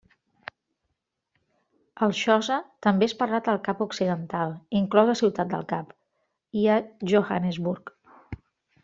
El 2.05 2.15
xosa 2.21 2.57
també 2.87 3.09
és 3.09 3.15
parlat 3.21 3.49
al 3.53 3.61
Cap 3.69 3.83
Occidental 3.87 4.55
-inclosa 4.81 5.15
Ciutat 5.23 5.53
del 5.53 5.67
Cap– 5.75 5.93
i 6.63 6.67
a 6.77 6.83
Johannesburg. 7.13 7.95